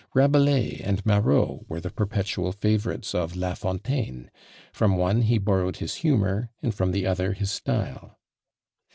[0.15, 4.31] Rabelais and Marot were the perpetual favourites of La Fontaine;
[4.73, 8.17] from one he borrowed his humour, and from the other his style.